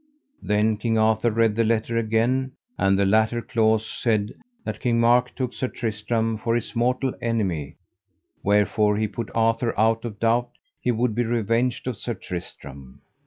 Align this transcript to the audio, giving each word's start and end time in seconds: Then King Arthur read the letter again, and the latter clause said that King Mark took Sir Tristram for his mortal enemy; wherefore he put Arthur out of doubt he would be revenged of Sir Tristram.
Then 0.41 0.77
King 0.77 0.97
Arthur 0.97 1.29
read 1.29 1.53
the 1.55 1.63
letter 1.63 1.95
again, 1.95 2.53
and 2.75 2.97
the 2.97 3.05
latter 3.05 3.39
clause 3.39 3.85
said 3.87 4.33
that 4.63 4.79
King 4.79 4.99
Mark 4.99 5.35
took 5.35 5.53
Sir 5.53 5.67
Tristram 5.67 6.39
for 6.39 6.55
his 6.55 6.75
mortal 6.75 7.13
enemy; 7.21 7.75
wherefore 8.41 8.97
he 8.97 9.07
put 9.07 9.29
Arthur 9.35 9.79
out 9.79 10.03
of 10.03 10.19
doubt 10.19 10.49
he 10.79 10.89
would 10.89 11.13
be 11.13 11.23
revenged 11.23 11.85
of 11.85 11.97
Sir 11.97 12.15
Tristram. 12.15 13.01